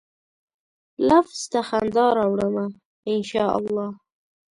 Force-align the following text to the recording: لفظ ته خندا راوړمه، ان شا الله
لفظ 1.09 1.39
ته 1.51 1.59
خندا 1.67 2.05
راوړمه، 2.17 2.65
ان 3.11 3.21
شا 3.29 3.45
الله 3.59 3.87